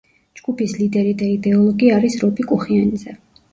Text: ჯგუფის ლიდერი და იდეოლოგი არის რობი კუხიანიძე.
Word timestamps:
ჯგუფის 0.39 0.73
ლიდერი 0.77 1.11
და 1.19 1.27
იდეოლოგი 1.35 1.93
არის 1.99 2.19
რობი 2.25 2.49
კუხიანიძე. 2.55 3.19